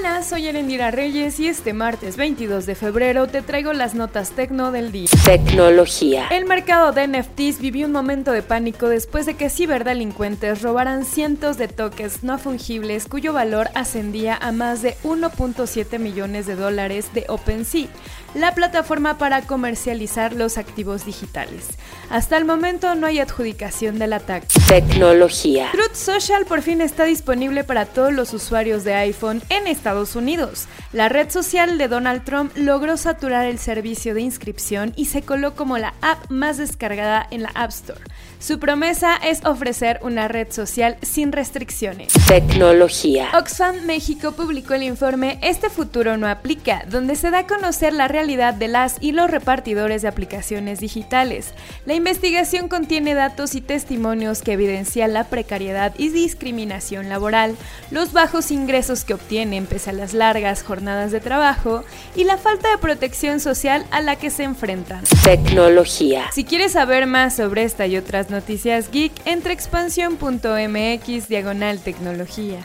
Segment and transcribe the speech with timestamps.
[0.00, 4.72] Hola, soy Erendira Reyes y este martes 22 de febrero te traigo las notas tecno
[4.72, 5.10] del día.
[5.26, 6.26] Tecnología.
[6.30, 11.58] El mercado de NFTs vivió un momento de pánico después de que ciberdelincuentes robaran cientos
[11.58, 17.26] de tokens no fungibles cuyo valor ascendía a más de 1.7 millones de dólares de
[17.28, 17.88] OpenSea,
[18.34, 21.66] la plataforma para comercializar los activos digitales.
[22.08, 24.46] Hasta el momento no hay adjudicación del ataque.
[24.66, 25.68] Tecnología.
[25.72, 30.66] Truth Social por fin está disponible para todos los usuarios de iPhone en Estados Unidos.
[30.92, 35.56] La red social de Donald Trump logró saturar el servicio de inscripción y se coló
[35.56, 38.00] como la app más descargada en la App Store.
[38.38, 42.12] Su promesa es ofrecer una red social sin restricciones.
[42.26, 43.28] Tecnología.
[43.34, 48.08] Oxfam México publicó el informe Este futuro no aplica, donde se da a conocer la
[48.08, 51.52] realidad de las y los repartidores de aplicaciones digitales.
[51.84, 57.56] La investigación contiene datos y testimonios que evidencian la precariedad y discriminación laboral,
[57.90, 62.70] los bajos ingresos que obtienen pese a las largas jornadas de trabajo y la falta
[62.70, 65.02] de protección social a la que se enfrentan.
[65.24, 66.26] Tecnología.
[66.32, 72.58] Si quieres saber más sobre esta y otras noticias geek, entre expansión.mx diagonal tecnología.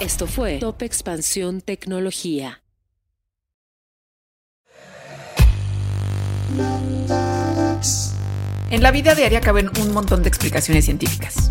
[0.00, 2.60] Esto fue Top Expansión Tecnología.
[8.70, 11.50] En la vida diaria caben un montón de explicaciones científicas.